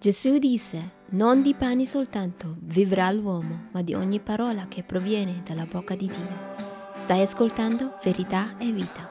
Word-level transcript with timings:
Gesù 0.00 0.38
disse, 0.38 0.92
non 1.10 1.42
di 1.42 1.54
pane 1.54 1.84
soltanto 1.84 2.54
vivrà 2.60 3.10
l'uomo, 3.10 3.64
ma 3.72 3.82
di 3.82 3.94
ogni 3.94 4.20
parola 4.20 4.66
che 4.68 4.84
proviene 4.84 5.42
dalla 5.44 5.66
bocca 5.68 5.96
di 5.96 6.06
Dio. 6.06 6.54
Stai 6.94 7.22
ascoltando 7.22 7.98
verità 8.04 8.56
e 8.58 8.70
vita. 8.70 9.10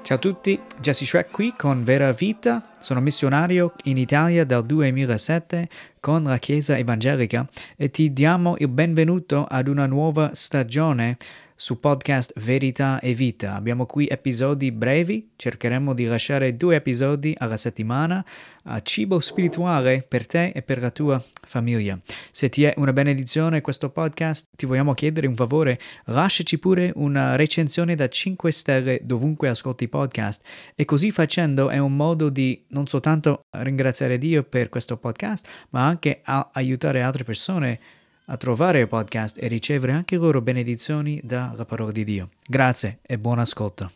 Ciao 0.00 0.16
a 0.16 0.20
tutti, 0.20 0.58
Jesse 0.80 1.04
Shrek 1.04 1.30
qui 1.30 1.52
con 1.54 1.84
Vera 1.84 2.12
Vita. 2.12 2.70
Sono 2.78 3.00
missionario 3.00 3.74
in 3.84 3.98
Italia 3.98 4.46
dal 4.46 4.64
2007 4.64 5.68
con 6.00 6.22
la 6.22 6.38
Chiesa 6.38 6.78
Evangelica 6.78 7.46
e 7.76 7.90
ti 7.90 8.10
diamo 8.14 8.56
il 8.58 8.68
benvenuto 8.68 9.44
ad 9.44 9.68
una 9.68 9.84
nuova 9.84 10.30
stagione 10.32 11.18
su 11.60 11.78
podcast 11.78 12.32
Verità 12.40 13.00
e 13.00 13.12
Vita. 13.12 13.54
Abbiamo 13.54 13.84
qui 13.84 14.06
episodi 14.06 14.72
brevi, 14.72 15.32
cercheremo 15.36 15.92
di 15.92 16.06
lasciare 16.06 16.56
due 16.56 16.76
episodi 16.76 17.34
alla 17.36 17.58
settimana 17.58 18.24
a 18.64 18.80
cibo 18.80 19.20
spirituale 19.20 20.02
per 20.08 20.26
te 20.26 20.52
e 20.54 20.62
per 20.62 20.80
la 20.80 20.90
tua 20.90 21.22
famiglia. 21.42 22.00
Se 22.30 22.48
ti 22.48 22.64
è 22.64 22.72
una 22.78 22.94
benedizione 22.94 23.60
questo 23.60 23.90
podcast, 23.90 24.48
ti 24.56 24.64
vogliamo 24.64 24.94
chiedere 24.94 25.26
un 25.26 25.34
favore, 25.34 25.78
lasciaci 26.06 26.58
pure 26.58 26.92
una 26.94 27.36
recensione 27.36 27.94
da 27.94 28.08
5 28.08 28.50
stelle 28.50 29.00
dovunque 29.02 29.50
ascolti 29.50 29.86
podcast 29.86 30.42
e 30.74 30.86
così 30.86 31.10
facendo 31.10 31.68
è 31.68 31.76
un 31.76 31.94
modo 31.94 32.30
di 32.30 32.64
non 32.68 32.86
soltanto 32.86 33.42
ringraziare 33.50 34.16
Dio 34.16 34.44
per 34.44 34.70
questo 34.70 34.96
podcast, 34.96 35.46
ma 35.70 35.86
anche 35.86 36.22
aiutare 36.24 37.02
altre 37.02 37.24
persone 37.24 37.98
a 38.30 38.36
trovare 38.36 38.80
il 38.80 38.88
podcast 38.88 39.42
e 39.42 39.48
ricevere 39.48 39.92
anche 39.92 40.16
loro 40.16 40.40
benedizioni 40.40 41.20
dalla 41.24 41.64
parola 41.64 41.90
di 41.90 42.04
Dio. 42.04 42.28
Grazie 42.46 43.00
e 43.02 43.18
buon 43.18 43.40
ascolto. 43.40 43.90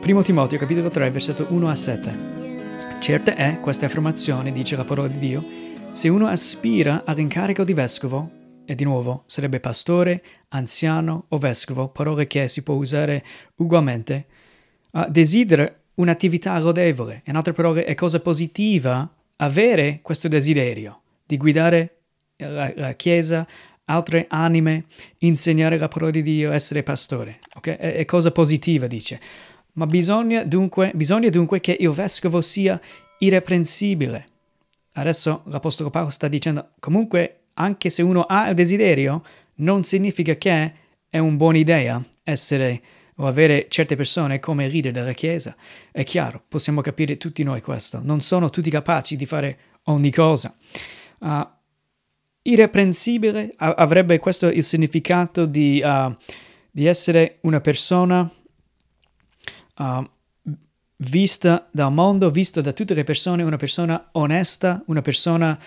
Primo 0.00 0.22
Timoteo 0.22 0.58
capitolo 0.58 0.88
3 0.88 1.10
versetto 1.10 1.46
1 1.50 1.68
a 1.68 1.74
7. 1.74 2.36
Certa 3.00 3.36
è 3.36 3.60
questa 3.60 3.86
affermazione, 3.86 4.52
dice 4.52 4.74
la 4.74 4.84
parola 4.84 5.08
di 5.08 5.18
Dio, 5.18 5.44
se 5.92 6.08
uno 6.08 6.26
aspira 6.26 7.02
all'incarico 7.04 7.64
di 7.64 7.74
vescovo, 7.74 8.30
e 8.64 8.74
di 8.74 8.84
nuovo 8.84 9.24
sarebbe 9.26 9.60
pastore, 9.60 10.22
anziano 10.48 11.24
o 11.28 11.38
vescovo, 11.38 11.88
parole 11.88 12.26
che 12.26 12.48
si 12.48 12.62
può 12.62 12.74
usare 12.74 13.24
ugualmente, 13.56 14.26
desidera 15.08 15.74
un'attività 15.98 16.58
lodevole. 16.58 17.22
In 17.26 17.36
altre 17.36 17.52
parole, 17.52 17.84
è 17.84 17.94
cosa 17.94 18.20
positiva 18.20 19.08
avere 19.36 20.00
questo 20.02 20.28
desiderio 20.28 21.00
di 21.24 21.36
guidare 21.36 21.96
la, 22.36 22.72
la 22.74 22.92
Chiesa, 22.94 23.46
altre 23.84 24.26
anime, 24.28 24.84
insegnare 25.18 25.78
la 25.78 25.88
parola 25.88 26.10
di 26.10 26.22
Dio, 26.22 26.52
essere 26.52 26.82
pastore. 26.82 27.38
Okay? 27.56 27.76
È, 27.76 27.94
è, 27.96 28.04
cosa 28.04 28.30
positiva, 28.30 28.86
dice. 28.86 29.20
Ma 29.74 29.86
bisogna 29.86 30.44
dunque, 30.44 30.90
bisogna 30.94 31.28
dunque 31.30 31.60
che 31.60 31.76
il 31.78 31.90
vescovo 31.90 32.40
sia 32.40 32.80
irreprensibile. 33.18 34.24
Adesso 34.94 35.42
l'Apostolo 35.46 35.90
Paolo 35.90 36.10
sta 36.10 36.28
dicendo, 36.28 36.70
comunque, 36.80 37.40
anche 37.54 37.90
se 37.90 38.02
uno 38.02 38.22
ha 38.22 38.48
il 38.48 38.54
desiderio, 38.54 39.22
non 39.56 39.84
significa 39.84 40.34
che 40.34 40.72
è 41.08 41.18
una 41.18 41.36
buona 41.36 41.58
idea 41.58 42.02
essere 42.22 42.80
o 43.20 43.26
avere 43.26 43.66
certe 43.68 43.96
persone 43.96 44.38
come 44.38 44.68
leader 44.68 44.92
della 44.92 45.12
Chiesa. 45.12 45.56
È 45.90 46.04
chiaro, 46.04 46.42
possiamo 46.46 46.80
capire 46.80 47.16
tutti 47.16 47.42
noi 47.42 47.60
questo. 47.60 48.00
Non 48.02 48.20
sono 48.20 48.50
tutti 48.50 48.70
capaci 48.70 49.16
di 49.16 49.26
fare 49.26 49.58
ogni 49.84 50.10
cosa. 50.12 50.54
Uh, 51.18 51.46
irreprensibile 52.42 53.52
avrebbe 53.56 54.18
questo 54.18 54.46
il 54.46 54.62
significato 54.62 55.46
di, 55.46 55.82
uh, 55.84 56.16
di 56.70 56.86
essere 56.86 57.38
una 57.42 57.60
persona 57.60 58.30
uh, 59.78 60.10
vista 60.98 61.68
dal 61.72 61.92
mondo, 61.92 62.30
vista 62.30 62.60
da 62.60 62.72
tutte 62.72 62.94
le 62.94 63.04
persone, 63.04 63.42
una 63.42 63.56
persona 63.56 64.08
onesta, 64.12 64.82
una 64.86 65.02
persona 65.02 65.58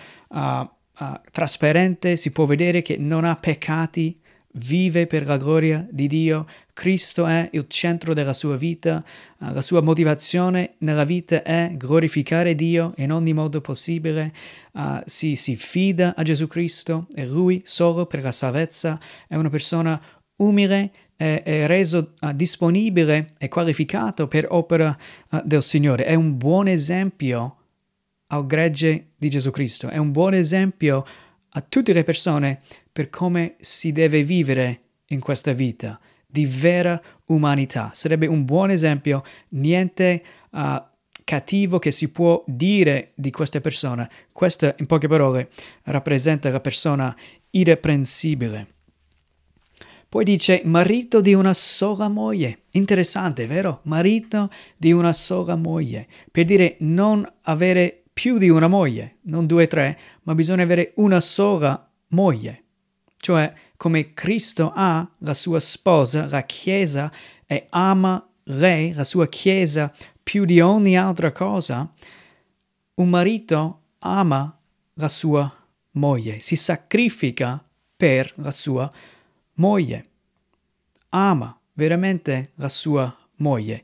trasparente, 1.30 2.16
si 2.16 2.30
può 2.30 2.44
vedere 2.44 2.80
che 2.82 2.96
non 2.96 3.24
ha 3.24 3.34
peccati, 3.34 4.20
vive 4.52 5.06
per 5.06 5.24
la 5.24 5.36
gloria 5.36 5.86
di 5.90 6.06
Dio, 6.06 6.46
Cristo 6.72 7.26
è 7.26 7.48
il 7.52 7.66
centro 7.68 8.14
della 8.14 8.32
sua 8.32 8.56
vita, 8.56 9.02
eh, 9.40 9.52
la 9.52 9.62
sua 9.62 9.80
motivazione 9.80 10.74
nella 10.78 11.04
vita 11.04 11.42
è 11.42 11.72
glorificare 11.74 12.54
Dio 12.54 12.92
in 12.96 13.12
ogni 13.12 13.32
modo 13.32 13.60
possibile, 13.60 14.32
uh, 14.72 15.00
si, 15.04 15.36
si 15.36 15.56
fida 15.56 16.14
a 16.16 16.22
Gesù 16.22 16.46
Cristo 16.46 17.06
e 17.14 17.26
Lui 17.26 17.62
solo 17.64 18.06
per 18.06 18.22
la 18.22 18.32
salvezza, 18.32 19.00
è 19.26 19.36
una 19.36 19.50
persona 19.50 20.00
umile 20.36 20.90
è, 21.16 21.66
reso 21.66 22.14
uh, 22.20 22.32
disponibile 22.32 23.34
e 23.38 23.48
qualificato 23.48 24.26
per 24.26 24.46
opera 24.50 24.96
uh, 25.30 25.40
del 25.44 25.62
Signore, 25.62 26.04
è 26.04 26.14
un 26.14 26.36
buon 26.36 26.66
esempio 26.68 27.56
al 28.28 28.46
gregge 28.46 29.10
di 29.16 29.30
Gesù 29.30 29.50
Cristo, 29.50 29.88
è 29.88 29.98
un 29.98 30.10
buon 30.10 30.34
esempio 30.34 31.04
a 31.54 31.60
tutte 31.60 31.92
le 31.92 32.04
persone 32.04 32.60
per 32.90 33.10
come 33.10 33.56
si 33.60 33.92
deve 33.92 34.22
vivere 34.22 34.80
in 35.06 35.20
questa 35.20 35.52
vita 35.52 35.98
di 36.26 36.46
vera 36.46 37.00
umanità. 37.26 37.90
Sarebbe 37.92 38.26
un 38.26 38.44
buon 38.44 38.70
esempio, 38.70 39.22
niente 39.50 40.22
uh, 40.50 40.82
cattivo 41.24 41.78
che 41.78 41.90
si 41.90 42.08
può 42.08 42.42
dire 42.46 43.12
di 43.14 43.30
questa 43.30 43.60
persona. 43.60 44.08
Questa, 44.32 44.74
in 44.78 44.86
poche 44.86 45.08
parole, 45.08 45.50
rappresenta 45.84 46.48
la 46.50 46.60
persona 46.60 47.14
irreprensibile. 47.50 48.68
Poi 50.08 50.24
dice 50.24 50.60
marito 50.64 51.20
di 51.20 51.32
una 51.32 51.54
sola 51.54 52.08
moglie. 52.08 52.64
Interessante, 52.72 53.46
vero? 53.46 53.80
Marito 53.84 54.50
di 54.76 54.92
una 54.92 55.12
sola 55.12 55.56
moglie. 55.56 56.06
Per 56.30 56.44
dire 56.44 56.76
non 56.80 57.26
avere 57.42 58.01
più 58.12 58.38
di 58.38 58.48
una 58.48 58.68
moglie, 58.68 59.18
non 59.22 59.46
due 59.46 59.64
o 59.64 59.66
tre, 59.66 59.98
ma 60.22 60.34
bisogna 60.34 60.62
avere 60.62 60.92
una 60.96 61.20
sola 61.20 61.90
moglie. 62.08 62.64
Cioè, 63.16 63.52
come 63.76 64.12
Cristo 64.12 64.72
ha 64.74 65.08
la 65.18 65.34
sua 65.34 65.60
sposa, 65.60 66.26
la 66.26 66.42
Chiesa, 66.42 67.10
e 67.46 67.66
ama 67.70 68.28
lei, 68.44 68.92
la 68.92 69.04
sua 69.04 69.28
Chiesa, 69.28 69.92
più 70.22 70.44
di 70.44 70.60
ogni 70.60 70.96
altra 70.96 71.32
cosa, 71.32 71.90
un 72.94 73.08
marito 73.08 73.80
ama 74.00 74.58
la 74.94 75.08
sua 75.08 75.50
moglie, 75.92 76.40
si 76.40 76.56
sacrifica 76.56 77.64
per 77.96 78.32
la 78.36 78.50
sua 78.50 78.90
moglie, 79.54 80.06
ama 81.10 81.58
veramente 81.74 82.52
la 82.56 82.68
sua 82.68 83.14
moglie. 83.36 83.82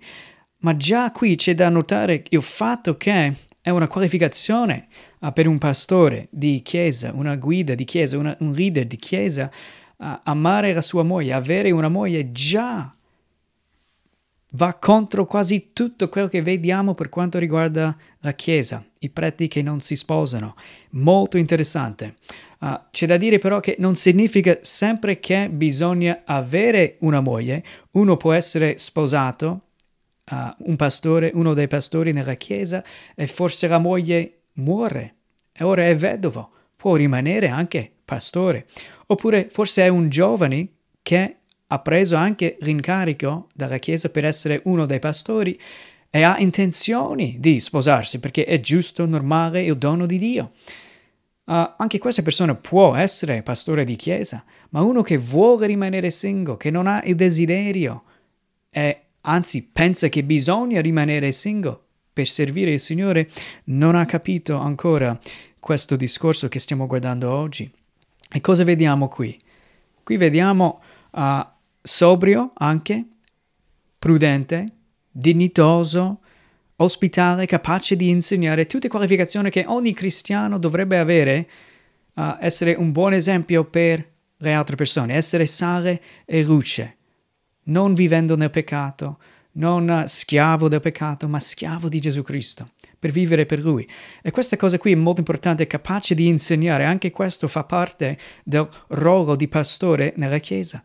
Ma 0.58 0.76
già 0.76 1.10
qui 1.12 1.36
c'è 1.36 1.54
da 1.54 1.68
notare 1.68 2.24
il 2.30 2.42
fatto 2.42 2.96
che 2.96 3.34
è 3.68 3.70
una 3.70 3.86
qualificazione 3.86 4.86
uh, 5.20 5.32
per 5.32 5.46
un 5.46 5.58
pastore 5.58 6.28
di 6.30 6.62
chiesa, 6.62 7.12
una 7.14 7.36
guida 7.36 7.74
di 7.74 7.84
chiesa, 7.84 8.16
una, 8.16 8.34
un 8.40 8.52
leader 8.52 8.86
di 8.86 8.96
chiesa, 8.96 9.50
uh, 9.96 10.20
amare 10.24 10.72
la 10.72 10.80
sua 10.80 11.02
moglie, 11.02 11.34
avere 11.34 11.70
una 11.70 11.88
moglie 11.88 12.30
già 12.30 12.90
va 14.52 14.72
contro 14.72 15.26
quasi 15.26 15.74
tutto 15.74 16.08
quello 16.08 16.28
che 16.28 16.40
vediamo 16.40 16.94
per 16.94 17.10
quanto 17.10 17.38
riguarda 17.38 17.94
la 18.20 18.32
Chiesa, 18.32 18.82
i 19.00 19.10
preti 19.10 19.46
che 19.46 19.60
non 19.60 19.82
si 19.82 19.94
sposano. 19.94 20.54
Molto 20.92 21.36
interessante. 21.36 22.14
Uh, 22.60 22.80
c'è 22.90 23.06
da 23.06 23.18
dire 23.18 23.38
però 23.38 23.60
che 23.60 23.76
non 23.78 23.94
significa 23.94 24.58
sempre 24.62 25.20
che 25.20 25.50
bisogna 25.50 26.22
avere 26.24 26.96
una 27.00 27.20
moglie, 27.20 27.62
uno 27.92 28.16
può 28.16 28.32
essere 28.32 28.78
sposato 28.78 29.64
uh, 30.30 30.54
un 30.58 30.76
pastore, 30.76 31.30
uno 31.34 31.54
dei 31.54 31.68
pastori 31.68 32.12
nella 32.12 32.34
chiesa, 32.34 32.84
e 33.14 33.26
forse 33.26 33.66
la 33.66 33.78
moglie 33.78 34.42
muore 34.54 35.14
e 35.60 35.64
ora 35.64 35.84
è 35.84 35.96
vedovo, 35.96 36.50
può 36.76 36.94
rimanere 36.94 37.48
anche 37.48 37.90
pastore. 38.04 38.66
Oppure 39.06 39.48
forse 39.50 39.82
è 39.82 39.88
un 39.88 40.08
giovane 40.08 40.68
che 41.02 41.36
ha 41.66 41.78
preso 41.80 42.14
anche 42.14 42.56
l'incarico 42.60 43.48
dalla 43.52 43.78
chiesa 43.78 44.08
per 44.08 44.24
essere 44.24 44.60
uno 44.64 44.86
dei 44.86 45.00
pastori 45.00 45.58
e 46.10 46.22
ha 46.22 46.38
intenzioni 46.38 47.36
di 47.40 47.58
sposarsi 47.58 48.20
perché 48.20 48.44
è 48.44 48.60
giusto, 48.60 49.04
normale, 49.04 49.64
il 49.64 49.76
dono 49.76 50.06
di 50.06 50.18
Dio. 50.18 50.52
Uh, 51.44 51.74
anche 51.76 51.98
questa 51.98 52.22
persona 52.22 52.54
può 52.54 52.94
essere 52.94 53.42
pastore 53.42 53.82
di 53.82 53.96
chiesa, 53.96 54.44
ma 54.70 54.82
uno 54.82 55.02
che 55.02 55.18
vuole 55.18 55.66
rimanere 55.66 56.10
single, 56.10 56.56
che 56.56 56.70
non 56.70 56.86
ha 56.86 57.02
il 57.04 57.16
desiderio, 57.16 58.04
è 58.70 59.06
anzi 59.28 59.62
pensa 59.62 60.08
che 60.08 60.24
bisogna 60.24 60.80
rimanere 60.80 61.32
single 61.32 61.78
per 62.12 62.26
servire 62.26 62.72
il 62.72 62.80
Signore, 62.80 63.30
non 63.64 63.94
ha 63.94 64.04
capito 64.04 64.56
ancora 64.56 65.16
questo 65.60 65.94
discorso 65.94 66.48
che 66.48 66.58
stiamo 66.58 66.86
guardando 66.86 67.30
oggi. 67.30 67.70
E 68.30 68.40
cosa 68.40 68.64
vediamo 68.64 69.06
qui? 69.06 69.38
Qui 70.02 70.16
vediamo 70.16 70.82
uh, 71.12 71.46
sobrio 71.80 72.50
anche, 72.54 73.06
prudente, 73.98 74.72
dignitoso, 75.10 76.20
ospitale, 76.76 77.46
capace 77.46 77.94
di 77.94 78.08
insegnare 78.08 78.66
tutte 78.66 78.88
qualificazioni 78.88 79.50
che 79.50 79.64
ogni 79.66 79.92
cristiano 79.94 80.58
dovrebbe 80.58 80.98
avere, 80.98 81.48
uh, 82.14 82.36
essere 82.40 82.74
un 82.74 82.90
buon 82.90 83.12
esempio 83.12 83.64
per 83.64 84.04
le 84.38 84.52
altre 84.52 84.74
persone, 84.74 85.14
essere 85.14 85.46
sale 85.46 86.02
e 86.24 86.42
luce, 86.42 86.97
non 87.68 87.94
vivendo 87.94 88.36
nel 88.36 88.50
peccato, 88.50 89.18
non 89.52 90.04
schiavo 90.06 90.68
del 90.68 90.80
peccato, 90.80 91.28
ma 91.28 91.40
schiavo 91.40 91.88
di 91.88 92.00
Gesù 92.00 92.22
Cristo, 92.22 92.68
per 92.98 93.10
vivere 93.10 93.46
per 93.46 93.60
Lui. 93.60 93.88
E 94.22 94.30
questa 94.30 94.56
cosa 94.56 94.78
qui 94.78 94.92
è 94.92 94.96
molto 94.96 95.20
importante, 95.20 95.66
capace 95.66 96.14
di 96.14 96.26
insegnare, 96.28 96.84
anche 96.84 97.10
questo 97.10 97.48
fa 97.48 97.64
parte 97.64 98.18
del 98.44 98.68
ruolo 98.88 99.36
di 99.36 99.48
pastore 99.48 100.12
nella 100.16 100.38
Chiesa. 100.38 100.82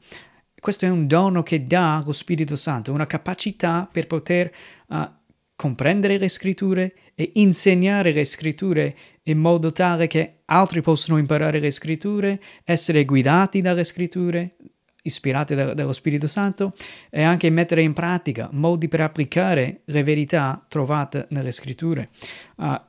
Questo 0.59 0.85
è 0.85 0.89
un 0.89 1.07
dono 1.07 1.43
che 1.43 1.65
dà 1.65 2.01
lo 2.05 2.13
Spirito 2.13 2.55
Santo, 2.55 2.93
una 2.93 3.05
capacità 3.05 3.87
per 3.91 4.07
poter 4.07 4.49
uh, 4.87 5.09
comprendere 5.55 6.17
le 6.17 6.29
scritture 6.29 6.95
e 7.15 7.31
insegnare 7.33 8.11
le 8.11 8.25
scritture 8.25 8.95
in 9.23 9.39
modo 9.39 9.71
tale 9.71 10.07
che 10.07 10.39
altri 10.45 10.81
possano 10.81 11.17
imparare 11.19 11.59
le 11.59 11.69
scritture, 11.69 12.39
essere 12.63 13.05
guidati 13.05 13.61
dalle 13.61 13.83
scritture, 13.83 14.55
ispirate 15.03 15.55
da, 15.55 15.73
dallo 15.73 15.93
Spirito 15.93 16.27
Santo 16.27 16.73
e 17.09 17.21
anche 17.21 17.49
mettere 17.49 17.81
in 17.81 17.93
pratica 17.93 18.49
modi 18.51 18.87
per 18.87 19.01
applicare 19.01 19.81
le 19.85 20.03
verità 20.03 20.63
trovate 20.67 21.27
nelle 21.29 21.51
scritture. 21.51 22.09
Uh, 22.57 22.79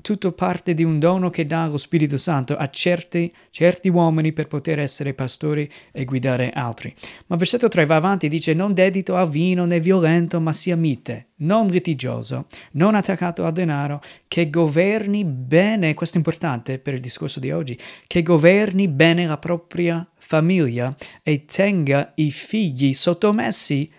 tutto 0.00 0.32
parte 0.32 0.74
di 0.74 0.84
un 0.84 0.98
dono 0.98 1.30
che 1.30 1.46
dà 1.46 1.66
lo 1.66 1.76
Spirito 1.76 2.16
Santo 2.16 2.56
a 2.56 2.68
certi, 2.70 3.32
certi, 3.50 3.88
uomini 3.88 4.32
per 4.32 4.46
poter 4.46 4.78
essere 4.78 5.14
pastori 5.14 5.68
e 5.92 6.04
guidare 6.04 6.50
altri. 6.50 6.94
Ma 7.26 7.36
versetto 7.36 7.68
3 7.68 7.86
va 7.86 7.96
avanti 7.96 8.26
e 8.26 8.28
dice 8.28 8.54
non 8.54 8.74
dedito 8.74 9.16
al 9.16 9.28
vino 9.28 9.64
né 9.64 9.80
violento, 9.80 10.40
ma 10.40 10.52
sia 10.52 10.76
mite, 10.76 11.30
non 11.36 11.66
litigioso, 11.66 12.46
non 12.72 12.94
attaccato 12.94 13.44
al 13.44 13.52
denaro, 13.52 14.00
che 14.28 14.50
governi 14.50 15.24
bene, 15.24 15.94
questo 15.94 16.16
è 16.16 16.18
importante 16.18 16.78
per 16.78 16.94
il 16.94 17.00
discorso 17.00 17.40
di 17.40 17.50
oggi, 17.50 17.78
che 18.06 18.22
governi 18.22 18.88
bene 18.88 19.26
la 19.26 19.38
propria 19.38 20.06
famiglia 20.16 20.94
e 21.22 21.44
tenga 21.44 22.12
i 22.16 22.30
figli 22.30 22.92
sottomessi 22.92 23.90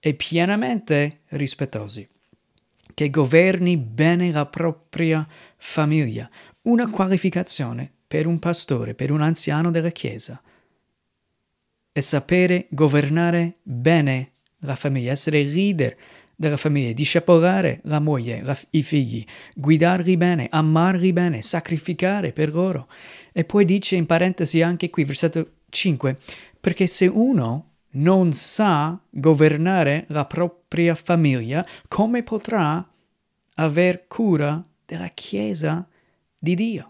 e 0.00 0.14
pienamente 0.14 1.20
rispettosi 1.28 2.08
che 2.98 3.10
governi 3.10 3.76
bene 3.76 4.32
la 4.32 4.46
propria 4.46 5.24
famiglia, 5.56 6.28
una 6.62 6.90
qualificazione 6.90 7.88
per 8.08 8.26
un 8.26 8.40
pastore, 8.40 8.96
per 8.96 9.12
un 9.12 9.22
anziano 9.22 9.70
della 9.70 9.90
Chiesa. 9.90 10.42
È 11.92 12.00
sapere 12.00 12.66
governare 12.70 13.58
bene 13.62 14.32
la 14.62 14.74
famiglia, 14.74 15.12
essere 15.12 15.44
leader 15.44 15.96
della 16.34 16.56
famiglia, 16.56 16.92
discepolare 16.92 17.78
la 17.84 18.00
moglie, 18.00 18.42
la, 18.42 18.58
i 18.70 18.82
figli, 18.82 19.24
guidarli 19.54 20.16
bene, 20.16 20.48
amarli 20.50 21.12
bene, 21.12 21.40
sacrificare 21.40 22.32
per 22.32 22.52
loro. 22.52 22.88
E 23.32 23.44
poi 23.44 23.64
dice 23.64 23.94
in 23.94 24.06
parentesi 24.06 24.60
anche 24.60 24.90
qui, 24.90 25.04
versetto 25.04 25.52
5, 25.68 26.16
perché 26.58 26.88
se 26.88 27.06
uno 27.06 27.67
non 27.98 28.32
sa 28.32 28.98
governare 29.10 30.04
la 30.08 30.24
propria 30.24 30.94
famiglia, 30.94 31.64
come 31.88 32.22
potrà 32.22 32.86
aver 33.54 34.06
cura 34.06 34.64
della 34.84 35.08
Chiesa 35.08 35.86
di 36.38 36.54
Dio? 36.54 36.86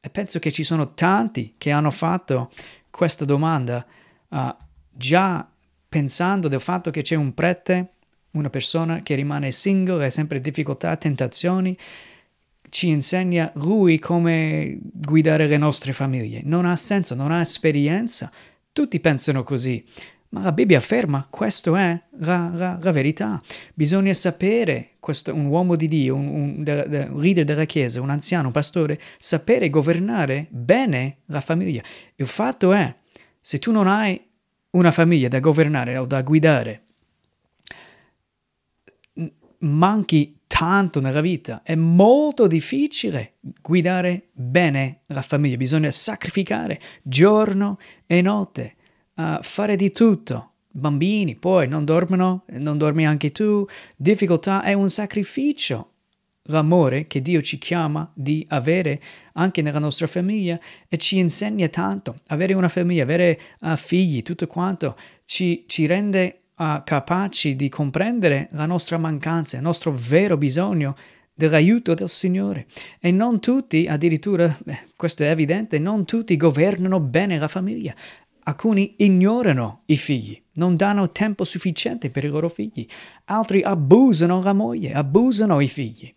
E 0.00 0.08
penso 0.08 0.38
che 0.38 0.50
ci 0.50 0.64
sono 0.64 0.94
tanti 0.94 1.54
che 1.58 1.70
hanno 1.70 1.90
fatto 1.90 2.50
questa 2.90 3.24
domanda 3.24 3.84
uh, 4.28 4.56
già 4.90 5.46
pensando 5.88 6.48
del 6.48 6.60
fatto 6.60 6.90
che 6.90 7.02
c'è 7.02 7.16
un 7.16 7.34
prete, 7.34 7.94
una 8.32 8.48
persona 8.48 9.02
che 9.02 9.14
rimane 9.14 9.50
single, 9.50 10.06
ha 10.06 10.10
sempre 10.10 10.40
difficoltà, 10.40 10.96
tentazioni, 10.96 11.76
ci 12.70 12.88
insegna 12.88 13.50
lui 13.56 13.98
come 13.98 14.78
guidare 14.80 15.46
le 15.46 15.56
nostre 15.56 15.92
famiglie. 15.92 16.40
Non 16.44 16.64
ha 16.64 16.76
senso, 16.76 17.14
non 17.14 17.32
ha 17.32 17.40
esperienza. 17.40 18.30
Tutti 18.72 19.00
pensano 19.00 19.42
così. 19.42 19.84
Ma 20.32 20.42
la 20.42 20.52
Bibbia 20.52 20.78
afferma, 20.78 21.26
questa 21.28 21.76
è 21.76 22.00
la, 22.18 22.52
la, 22.54 22.78
la, 22.80 22.92
verità. 22.92 23.40
Bisogna 23.74 24.14
sapere, 24.14 24.90
questo, 25.00 25.34
un 25.34 25.46
uomo 25.46 25.74
di 25.74 25.88
Dio, 25.88 26.14
un, 26.14 26.28
un, 26.28 26.64
un, 26.64 27.20
leader 27.20 27.44
della 27.44 27.64
Chiesa, 27.64 28.00
un 28.00 28.10
anziano, 28.10 28.46
un 28.46 28.52
pastore, 28.52 29.00
sapere 29.18 29.68
governare 29.70 30.46
bene 30.50 31.18
la 31.26 31.40
famiglia. 31.40 31.82
Il 32.14 32.28
fatto 32.28 32.72
è, 32.72 32.94
se 33.40 33.58
tu 33.58 33.72
non 33.72 33.88
hai 33.88 34.20
una 34.70 34.92
famiglia 34.92 35.26
da 35.26 35.40
governare 35.40 35.96
o 35.96 36.06
da 36.06 36.22
guidare, 36.22 36.82
manchi 39.58 40.38
tanto 40.46 41.00
nella 41.00 41.20
vita, 41.20 41.62
è 41.64 41.74
molto 41.74 42.46
difficile 42.46 43.34
guidare 43.60 44.28
bene 44.32 45.00
la 45.06 45.22
famiglia, 45.22 45.56
bisogna 45.56 45.90
sacrificare 45.90 46.80
giorno 47.02 47.78
e 48.06 48.22
notte 48.22 48.76
uh, 49.38 49.42
fare 49.42 49.76
di 49.76 49.92
tutto. 49.92 50.52
Bambini 50.72 51.34
poi 51.34 51.66
non 51.66 51.84
dormono, 51.84 52.44
non 52.52 52.78
dormi 52.78 53.06
anche 53.06 53.32
tu, 53.32 53.66
difficoltà 53.96 54.62
è 54.62 54.72
un 54.72 54.88
sacrificio. 54.88 55.86
L'amore 56.44 57.06
che 57.06 57.20
Dio 57.20 57.42
ci 57.42 57.58
chiama 57.58 58.10
di 58.14 58.44
avere 58.48 59.00
anche 59.34 59.62
nella 59.62 59.78
nostra 59.78 60.06
famiglia 60.06 60.58
e 60.88 60.96
ci 60.96 61.18
insegna 61.18 61.68
tanto. 61.68 62.16
Avere 62.28 62.54
una 62.54 62.68
famiglia, 62.68 63.02
avere 63.02 63.38
uh, 63.60 63.76
figli, 63.76 64.22
tutto 64.22 64.46
quanto 64.46 64.96
ci, 65.26 65.64
ci 65.66 65.86
rende 65.86 66.40
uh, 66.56 66.82
capaci 66.82 67.56
di 67.56 67.68
comprendere 67.68 68.48
la 68.52 68.66
nostra 68.66 68.96
mancanza, 68.96 69.56
il 69.56 69.62
nostro 69.62 69.92
vero 69.92 70.36
bisogno 70.36 70.96
dell'aiuto 71.34 71.94
del 71.94 72.08
Signore. 72.08 72.66
E 73.00 73.10
non 73.10 73.40
tutti, 73.40 73.86
addirittura, 73.88 74.56
beh, 74.62 74.88
questo 74.96 75.22
è 75.22 75.30
evidente, 75.30 75.78
non 75.78 76.04
tutti 76.04 76.36
governano 76.36 77.00
bene 77.00 77.38
la 77.38 77.48
famiglia. 77.48 77.94
Alcuni 78.50 78.94
ignorano 78.96 79.82
i 79.86 79.96
figli, 79.96 80.42
non 80.54 80.74
danno 80.74 81.12
tempo 81.12 81.44
sufficiente 81.44 82.10
per 82.10 82.24
i 82.24 82.28
loro 82.28 82.48
figli. 82.48 82.84
Altri 83.26 83.62
abusano 83.62 84.42
la 84.42 84.52
moglie, 84.52 84.92
abusano 84.92 85.60
i 85.60 85.68
figli. 85.68 86.12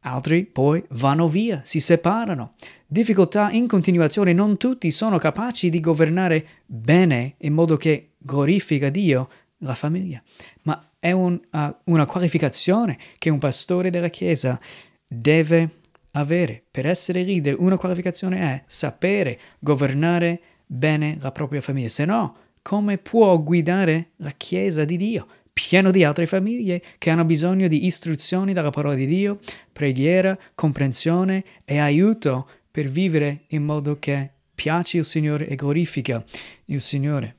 Altri 0.00 0.44
poi 0.44 0.84
vanno 0.90 1.26
via, 1.26 1.62
si 1.64 1.80
separano. 1.80 2.52
Difficoltà 2.86 3.50
in 3.50 3.66
continuazione, 3.66 4.34
non 4.34 4.58
tutti 4.58 4.90
sono 4.90 5.16
capaci 5.16 5.70
di 5.70 5.80
governare 5.80 6.46
bene 6.66 7.36
in 7.38 7.54
modo 7.54 7.78
che 7.78 8.10
glorifica 8.18 8.90
Dio 8.90 9.30
la 9.60 9.74
famiglia. 9.74 10.22
Ma 10.64 10.90
è 10.98 11.12
un, 11.12 11.40
uh, 11.50 11.74
una 11.84 12.04
qualificazione 12.04 12.98
che 13.16 13.30
un 13.30 13.38
pastore 13.38 13.88
della 13.88 14.10
Chiesa 14.10 14.60
deve 15.06 15.70
avere. 16.10 16.62
Per 16.70 16.86
essere 16.86 17.22
leader, 17.22 17.56
una 17.58 17.78
qualificazione 17.78 18.40
è 18.40 18.62
sapere 18.66 19.38
governare 19.58 20.42
bene 20.68 21.16
la 21.20 21.32
propria 21.32 21.60
famiglia, 21.60 21.88
se 21.88 22.04
no 22.04 22.36
come 22.62 22.98
può 22.98 23.40
guidare 23.42 24.10
la 24.16 24.32
Chiesa 24.36 24.84
di 24.84 24.98
Dio, 24.98 25.26
pieno 25.54 25.90
di 25.90 26.04
altre 26.04 26.26
famiglie 26.26 26.82
che 26.98 27.08
hanno 27.08 27.24
bisogno 27.24 27.66
di 27.66 27.86
istruzioni 27.86 28.52
dalla 28.52 28.68
parola 28.68 28.94
di 28.94 29.06
Dio, 29.06 29.38
preghiera, 29.72 30.38
comprensione 30.54 31.42
e 31.64 31.78
aiuto 31.78 32.46
per 32.70 32.86
vivere 32.86 33.44
in 33.48 33.64
modo 33.64 33.98
che 33.98 34.30
piace 34.54 34.98
il 34.98 35.06
Signore 35.06 35.48
e 35.48 35.54
glorifica 35.54 36.22
il 36.66 36.80
Signore. 36.82 37.36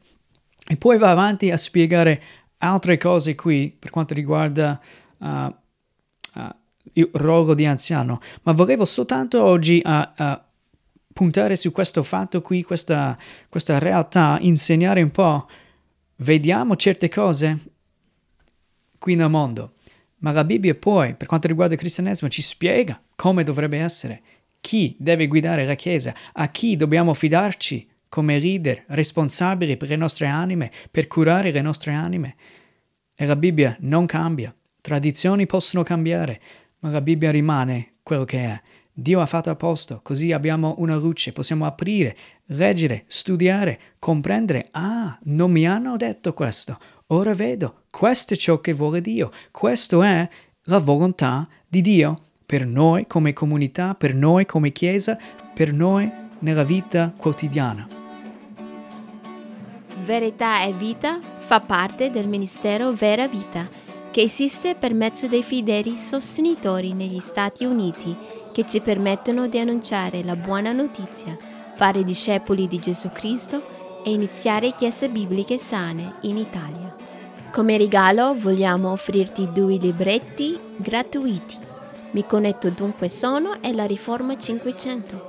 E 0.67 0.77
poi 0.77 0.97
va 0.97 1.11
avanti 1.11 1.51
a 1.51 1.57
spiegare 1.57 2.21
altre 2.57 2.97
cose 2.97 3.35
qui 3.35 3.73
per 3.77 3.91
quanto 3.91 4.15
riguarda 4.15 4.81
uh, 5.17 5.27
uh, 5.27 5.53
il 6.93 7.09
ruolo 7.13 7.53
di 7.53 7.65
anziano, 7.67 8.19
ma 8.43 8.51
volevo 8.51 8.83
soltanto 8.83 9.43
oggi 9.43 9.81
uh, 9.85 10.39
puntare 11.19 11.57
su 11.57 11.73
questo 11.73 12.01
fatto 12.01 12.39
qui, 12.39 12.63
questa, 12.63 13.17
questa 13.49 13.77
realtà, 13.77 14.37
insegnare 14.39 15.01
un 15.01 15.11
po'. 15.11 15.49
Vediamo 16.15 16.77
certe 16.77 17.09
cose 17.09 17.57
qui 18.97 19.15
nel 19.15 19.29
mondo, 19.29 19.73
ma 20.19 20.31
la 20.31 20.45
Bibbia 20.45 20.75
poi, 20.75 21.15
per 21.15 21.27
quanto 21.27 21.49
riguarda 21.49 21.73
il 21.73 21.79
cristianesimo, 21.81 22.29
ci 22.29 22.41
spiega 22.41 23.01
come 23.17 23.43
dovrebbe 23.43 23.79
essere, 23.79 24.21
chi 24.61 24.95
deve 24.97 25.27
guidare 25.27 25.65
la 25.65 25.75
Chiesa, 25.75 26.15
a 26.31 26.47
chi 26.47 26.77
dobbiamo 26.77 27.13
fidarci 27.13 27.85
come 28.07 28.39
leader 28.39 28.85
responsabili 28.87 29.75
per 29.75 29.89
le 29.89 29.97
nostre 29.97 30.27
anime, 30.27 30.71
per 30.89 31.07
curare 31.07 31.51
le 31.51 31.61
nostre 31.61 31.91
anime. 31.91 32.35
E 33.13 33.25
la 33.25 33.35
Bibbia 33.35 33.75
non 33.81 34.05
cambia, 34.05 34.55
tradizioni 34.79 35.45
possono 35.45 35.83
cambiare, 35.83 36.39
ma 36.79 36.91
la 36.91 37.01
Bibbia 37.01 37.29
rimane 37.29 37.95
quello 38.03 38.23
che 38.23 38.39
è. 38.39 38.61
Dio 39.01 39.21
ha 39.21 39.25
fatto 39.25 39.49
a 39.49 39.55
posto, 39.55 39.99
così 40.03 40.31
abbiamo 40.31 40.75
una 40.77 40.95
luce, 40.95 41.31
possiamo 41.31 41.65
aprire, 41.65 42.15
leggere, 42.47 43.05
studiare, 43.07 43.79
comprendere. 43.99 44.67
Ah, 44.71 45.17
non 45.23 45.51
mi 45.51 45.67
hanno 45.67 45.95
detto 45.97 46.33
questo. 46.33 46.77
Ora 47.07 47.33
vedo, 47.33 47.83
questo 47.89 48.33
è 48.33 48.37
ciò 48.37 48.59
che 48.59 48.73
vuole 48.73 49.01
Dio, 49.01 49.31
questo 49.51 50.03
è 50.03 50.27
la 50.63 50.77
volontà 50.79 51.47
di 51.67 51.81
Dio 51.81 52.25
per 52.45 52.65
noi 52.65 53.07
come 53.07 53.33
comunità, 53.33 53.95
per 53.95 54.13
noi 54.13 54.45
come 54.45 54.71
Chiesa, 54.71 55.17
per 55.53 55.71
noi 55.73 56.11
nella 56.39 56.63
vita 56.63 57.13
quotidiana. 57.15 57.87
Verità 60.03 60.63
e 60.63 60.73
vita 60.73 61.19
fa 61.37 61.61
parte 61.61 62.09
del 62.09 62.27
ministero 62.27 62.91
Vera 62.93 63.27
Vita, 63.27 63.69
che 64.11 64.21
esiste 64.21 64.75
per 64.75 64.93
mezzo 64.93 65.27
dei 65.27 65.43
fedeli 65.43 65.95
sostenitori 65.95 66.93
negli 66.93 67.19
Stati 67.19 67.65
Uniti 67.65 68.15
che 68.53 68.67
ci 68.67 68.81
permettono 68.81 69.47
di 69.47 69.59
annunciare 69.59 70.23
la 70.23 70.35
buona 70.35 70.71
notizia 70.71 71.37
fare 71.79 72.03
discepoli 72.03 72.67
di 72.67 72.77
Gesù 72.77 73.09
Cristo 73.13 74.01
e 74.03 74.11
iniziare 74.11 74.75
chiese 74.75 75.07
bibliche 75.07 75.57
sane 75.57 76.15
in 76.23 76.35
Italia. 76.35 76.93
Come 77.53 77.77
regalo 77.77 78.33
vogliamo 78.33 78.91
offrirti 78.91 79.49
due 79.53 79.77
libretti 79.77 80.59
gratuiti. 80.75 81.57
Mi 82.11 82.25
connetto 82.25 82.69
dunque 82.69 83.07
sono 83.07 83.61
e 83.61 83.71
la 83.71 83.85
Riforma 83.85 84.37
500. 84.37 85.28